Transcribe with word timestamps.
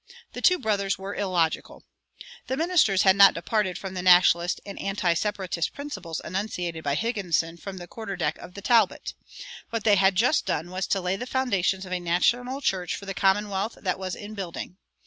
The 0.33 0.41
two 0.41 0.57
brothers 0.57 0.97
were 0.97 1.13
illogical. 1.13 1.83
The 2.47 2.57
ministers 2.57 3.03
had 3.03 3.15
not 3.15 3.35
departed 3.35 3.77
from 3.77 3.93
the 3.93 4.01
Nationalist 4.01 4.59
and 4.65 4.79
anti 4.81 5.13
Separatist 5.13 5.75
principles 5.75 6.19
enunciated 6.21 6.83
by 6.83 6.95
Higginson 6.95 7.55
from 7.57 7.77
the 7.77 7.85
quarter 7.85 8.15
deck 8.15 8.39
of 8.39 8.55
the 8.55 8.63
"Talbot." 8.63 9.13
What 9.69 9.83
they 9.83 9.97
had 9.97 10.15
just 10.15 10.47
done 10.47 10.71
was 10.71 10.87
to 10.87 11.01
lay 11.01 11.17
the 11.17 11.27
foundations 11.27 11.85
of 11.85 11.93
a 11.93 11.99
national 11.99 12.61
church 12.61 12.95
for 12.95 13.05
the 13.05 13.13
commonwealth 13.13 13.77
that 13.79 13.99
was 13.99 14.15
in 14.15 14.33
building. 14.33 14.77